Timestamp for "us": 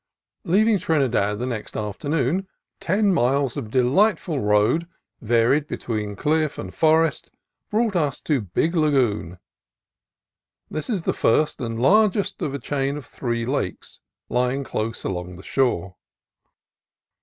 7.95-8.19